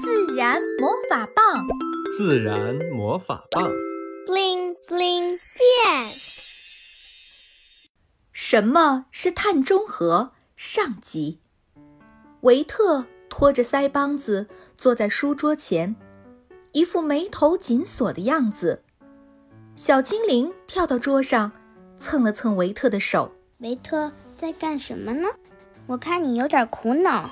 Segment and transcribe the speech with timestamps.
[0.00, 1.66] 自然魔法棒，
[2.16, 3.68] 自然魔法棒
[4.26, 6.12] ，bling bling 变。
[8.32, 10.32] 什么是碳中和？
[10.54, 11.40] 上集，
[12.42, 15.96] 维特拖着腮帮子坐在书桌前，
[16.72, 18.84] 一副眉头紧锁的样子。
[19.74, 21.50] 小精灵跳到桌上，
[21.96, 23.32] 蹭了蹭维特的手。
[23.58, 25.28] 维特在干什么呢？
[25.86, 27.30] 我看你有点苦恼。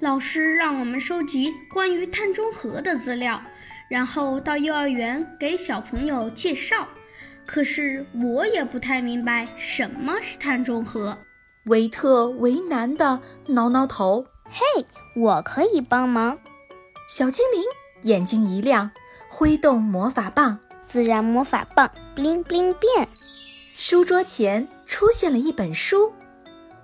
[0.00, 3.42] 老师让我们收集关于碳中和的资料，
[3.90, 6.86] 然后到幼儿园给小朋友介绍。
[7.44, 11.18] 可是我也不太明白什么是碳中和。
[11.64, 14.24] 维特为难的挠挠头。
[14.44, 16.38] 嘿，我可以帮忙。
[17.08, 17.62] 小精灵
[18.02, 18.92] 眼睛一亮，
[19.28, 23.08] 挥动魔法棒，自然魔法棒，bling bling 变。
[23.08, 26.12] 书桌前出现了一本书，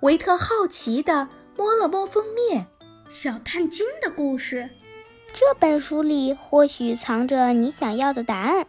[0.00, 2.66] 维特好奇地摸了摸封面。
[3.08, 4.68] 小探金的故事，
[5.32, 8.66] 这本书里或许藏着你想要的答案。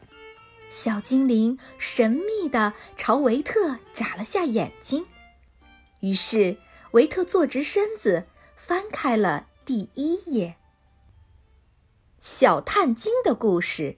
[0.69, 5.05] 小精灵神秘地朝维特眨了下眼睛，
[5.99, 6.57] 于是
[6.91, 10.55] 维特坐直身子，翻开了第一页。
[12.21, 13.97] 小探金的故事，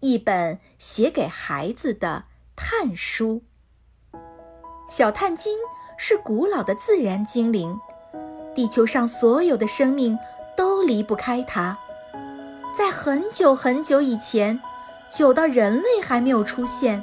[0.00, 3.42] 一本写给孩子的探书。
[4.86, 5.56] 小探金
[5.96, 7.78] 是古老的自然精灵。
[8.54, 10.18] 地球上所有的生命
[10.56, 11.78] 都离不开它。
[12.76, 14.60] 在很久很久以前，
[15.08, 17.02] 久到人类还没有出现，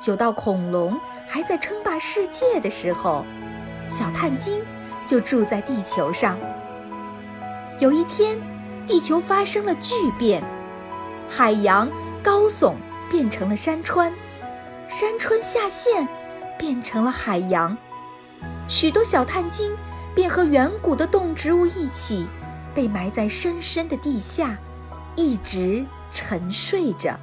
[0.00, 3.24] 久到恐龙还在称霸世界的时候，
[3.88, 4.60] 小碳晶
[5.06, 6.38] 就住在地球上。
[7.78, 8.38] 有一天，
[8.86, 10.42] 地球发生了巨变，
[11.28, 11.88] 海洋
[12.22, 12.74] 高耸
[13.10, 14.12] 变成了山川，
[14.88, 16.08] 山川下陷
[16.58, 17.76] 变成了海洋，
[18.68, 19.76] 许多小碳晶。
[20.18, 22.26] 便和远古的动植物一起，
[22.74, 24.58] 被埋在深深的地下，
[25.14, 27.20] 一直沉睡着。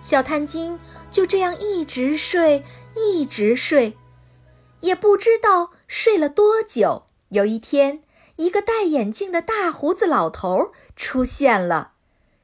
[0.00, 0.78] 小探精
[1.10, 2.64] 就这样一直睡，
[2.94, 3.98] 一直睡，
[4.82, 7.06] 也不知道睡了多久。
[7.30, 8.04] 有一天，
[8.36, 11.94] 一个戴眼镜的大胡子老头出现了，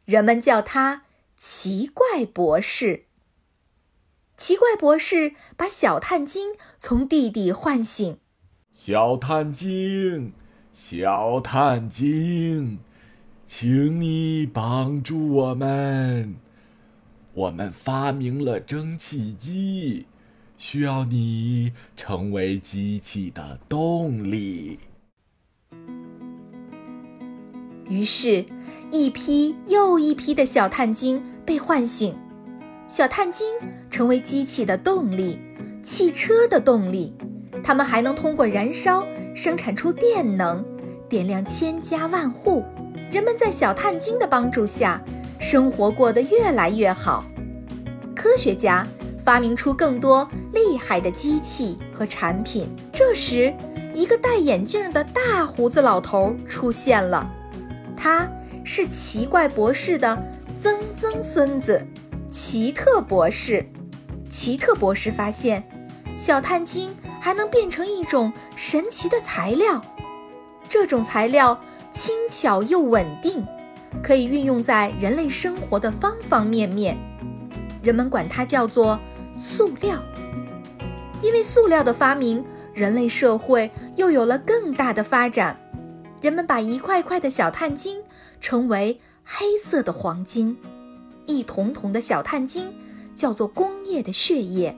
[0.04, 1.02] 人们叫他
[1.36, 3.04] 奇怪博士。
[4.36, 8.18] 奇怪博士把小探精从地底唤醒。
[8.80, 10.32] 小探精，
[10.72, 12.78] 小探精，
[13.44, 16.36] 请你帮助我们。
[17.34, 20.06] 我们发明了蒸汽机，
[20.58, 24.78] 需要你成为机器的动力。
[27.88, 28.46] 于是，
[28.92, 32.16] 一批又一批的小探精被唤醒，
[32.86, 33.44] 小探精
[33.90, 35.36] 成为机器的动力，
[35.82, 37.12] 汽车的动力。
[37.68, 40.64] 它们还能通过燃烧生产出电能，
[41.06, 42.64] 点亮千家万户。
[43.10, 44.98] 人们在小碳晶的帮助下，
[45.38, 47.26] 生活过得越来越好。
[48.16, 48.86] 科学家
[49.22, 52.74] 发明出更多厉害的机器和产品。
[52.90, 53.52] 这时，
[53.92, 57.30] 一个戴眼镜的大胡子老头出现了，
[57.94, 58.26] 他
[58.64, 60.18] 是奇怪博士的
[60.56, 61.86] 曾曾孙子，
[62.30, 63.68] 奇特博士。
[64.30, 65.62] 奇特博士发现，
[66.16, 66.96] 小碳晶。
[67.28, 69.82] 还能变成一种神奇的材料，
[70.66, 71.60] 这种材料
[71.92, 73.46] 轻巧又稳定，
[74.02, 76.96] 可以运用在人类生活的方方面面。
[77.82, 78.98] 人们管它叫做
[79.38, 80.02] 塑料。
[81.20, 85.54] 因为塑料的发明，人类社会又有了更大的发展。
[86.22, 88.02] 人们把一块块的小碳晶
[88.40, 90.56] 称为黑色的黄金，
[91.26, 92.74] 一桶桶的小碳晶
[93.14, 94.74] 叫做工业的血液。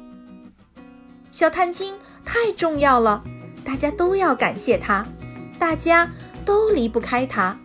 [1.30, 1.94] 小碳晶
[2.24, 3.24] 太重要了，
[3.64, 5.06] 大家都要感谢它，
[5.58, 6.10] 大家
[6.44, 7.58] 都离不开它。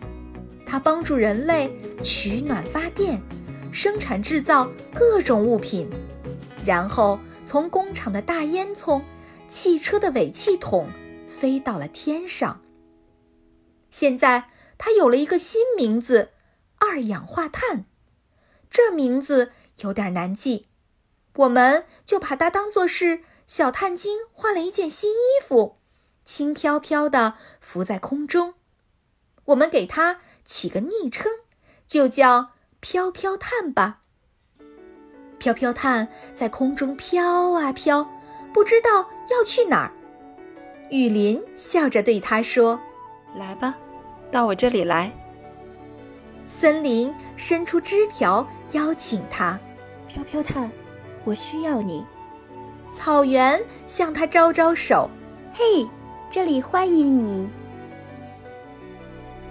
[0.64, 1.70] 它帮助人类
[2.02, 3.22] 取暖发电，
[3.70, 5.88] 生产制造各种物品，
[6.64, 9.02] 然后从工厂的大烟囱、
[9.48, 10.88] 汽车的尾气筒
[11.26, 12.60] 飞到了天上。
[13.90, 16.30] 现在它有了一个新名字——
[16.78, 17.84] 二氧化碳，
[18.68, 19.52] 这名字
[19.82, 20.66] 有点难记，
[21.36, 23.20] 我们就把它当做是。
[23.46, 25.76] 小探精换了一件新衣服，
[26.24, 28.54] 轻飘飘地浮在空中。
[29.46, 31.30] 我们给它起个昵称，
[31.86, 32.50] 就叫
[32.80, 34.00] “飘飘探”吧。
[35.38, 38.10] 飘飘探在空中飘啊飘，
[38.52, 39.92] 不知道要去哪儿。
[40.90, 42.80] 雨林笑着对它说
[43.36, 43.76] ：“来吧，
[44.32, 45.12] 到我这里来。”
[46.46, 49.60] 森林伸出枝条邀请它
[50.08, 50.72] ：“飘飘探，
[51.24, 52.04] 我需要你。”
[52.92, 55.10] 草原向他招招手，
[55.52, 55.86] 嘿，
[56.30, 57.48] 这里欢迎你。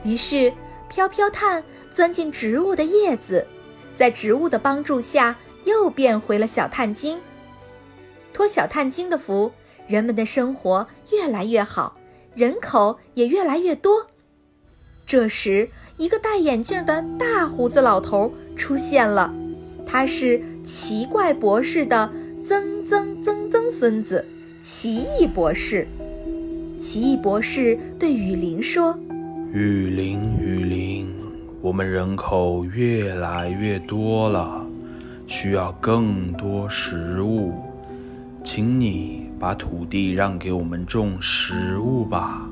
[0.03, 0.51] 于是，
[0.87, 3.45] 飘飘炭钻进植物的叶子，
[3.95, 7.19] 在植物的帮助下，又变回了小炭精。
[8.33, 9.51] 托小炭精的福，
[9.87, 11.97] 人们的生活越来越好，
[12.35, 14.07] 人口也越来越多。
[15.05, 19.33] 这时，一个戴眼镜的大胡子老头出现了，
[19.85, 22.11] 他是奇怪博士的
[22.45, 24.23] 曾曾曾曾孙子，
[24.61, 25.87] 奇异博士。
[26.79, 28.95] 奇异博士对雨林说
[29.51, 31.07] ：“雨林，雨林，
[31.59, 34.63] 我们人口越来越多了，
[35.25, 37.53] 需要更多食物，
[38.43, 42.47] 请你把土地让给我们种食物吧。”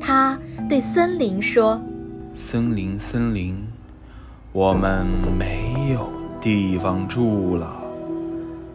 [0.00, 0.36] 他
[0.68, 1.80] 对森林说
[2.34, 3.64] ：“森林，森林，
[4.52, 5.06] 我们
[5.38, 7.76] 没有地方住了。”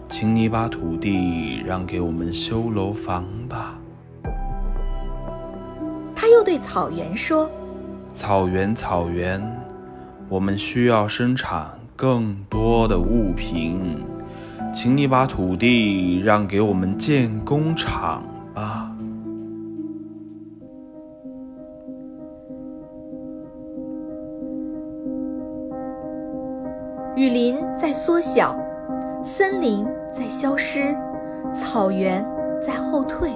[0.09, 3.79] 请你把土地让给我们修楼房吧。
[6.15, 7.49] 他又对草原说
[8.13, 9.41] ：“草原，草原，
[10.29, 13.97] 我们需要生产更多的物品，
[14.73, 18.23] 请你把土地让给我们建工厂
[27.15, 28.55] 雨林在缩小，
[29.23, 29.87] 森林。
[30.13, 30.95] 在消失，
[31.51, 32.23] 草原
[32.61, 33.31] 在后退，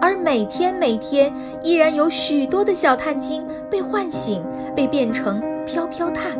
[0.00, 4.40] 而每天每天依然有许多的小碳晶被唤醒，
[4.76, 6.38] 被变成飘飘碳。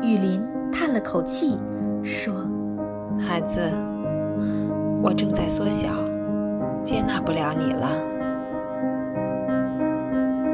[0.00, 1.58] 雨林叹了口气，
[2.04, 2.32] 说
[3.18, 3.60] ：“孩子，
[5.02, 5.88] 我正在缩小，
[6.84, 7.88] 接纳不了你了。”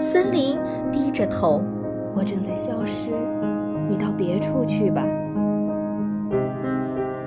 [0.01, 0.59] 森林
[0.91, 1.63] 低着头
[2.17, 3.11] ：“我正在消失，
[3.87, 5.03] 你到别处去吧。”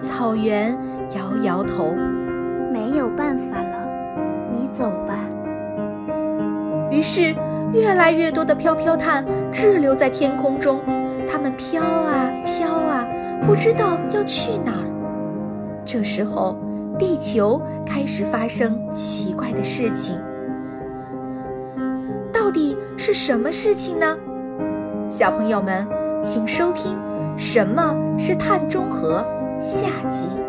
[0.01, 0.77] 草原
[1.15, 1.95] 摇摇头，
[2.73, 3.87] 没有办法了，
[4.51, 5.15] 你走吧。
[6.91, 7.33] 于是，
[7.71, 10.81] 越来越多的飘飘炭滞留在天空中，
[11.27, 13.07] 它们飘啊飘啊，
[13.45, 14.85] 不知道要去哪儿。
[15.85, 16.57] 这时候，
[16.97, 20.19] 地球开始发生奇怪的事情。
[22.33, 24.17] 到底是什么事情呢？
[25.09, 25.87] 小朋友们，
[26.23, 26.97] 请收听
[27.37, 29.25] 《什么是碳中和》。
[29.61, 30.48] 下集。